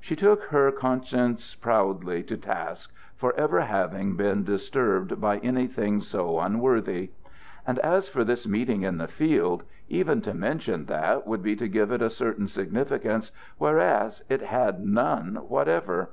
She 0.00 0.16
took 0.16 0.44
her 0.44 0.72
conscience 0.72 1.54
proudly 1.54 2.22
to 2.22 2.38
task 2.38 2.90
for 3.16 3.34
ever 3.38 3.60
having 3.60 4.16
been 4.16 4.42
disturbed 4.42 5.20
by 5.20 5.36
anything 5.40 6.00
so 6.00 6.40
unworthy. 6.40 7.10
And 7.66 7.78
as 7.80 8.08
for 8.08 8.24
this 8.24 8.46
meeting 8.48 8.80
in 8.80 8.96
the 8.96 9.08
field, 9.08 9.64
even 9.90 10.22
to 10.22 10.32
mention 10.32 10.86
that 10.86 11.26
would 11.26 11.42
be 11.42 11.54
to 11.56 11.68
give 11.68 11.92
it 11.92 12.00
a 12.00 12.08
certain 12.08 12.48
significance, 12.48 13.30
whereas 13.58 14.24
it 14.30 14.40
had 14.40 14.80
none 14.86 15.34
whatever. 15.48 16.12